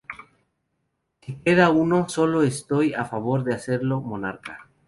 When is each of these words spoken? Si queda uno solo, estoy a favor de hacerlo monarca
Si 1.21 1.35
queda 1.43 1.69
uno 1.69 2.09
solo, 2.09 2.41
estoy 2.41 2.95
a 2.95 3.05
favor 3.05 3.43
de 3.43 3.53
hacerlo 3.53 4.01
monarca 4.01 4.67